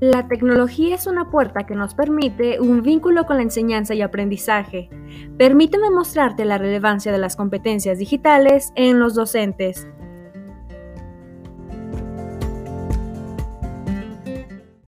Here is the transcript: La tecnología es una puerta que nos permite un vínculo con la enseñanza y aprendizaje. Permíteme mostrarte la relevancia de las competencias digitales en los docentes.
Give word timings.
La 0.00 0.28
tecnología 0.28 0.94
es 0.94 1.08
una 1.08 1.28
puerta 1.28 1.66
que 1.66 1.74
nos 1.74 1.94
permite 1.94 2.60
un 2.60 2.82
vínculo 2.82 3.26
con 3.26 3.38
la 3.38 3.42
enseñanza 3.42 3.94
y 3.94 4.02
aprendizaje. 4.02 4.88
Permíteme 5.36 5.90
mostrarte 5.90 6.44
la 6.44 6.56
relevancia 6.56 7.10
de 7.10 7.18
las 7.18 7.34
competencias 7.34 7.98
digitales 7.98 8.72
en 8.76 9.00
los 9.00 9.16
docentes. 9.16 9.88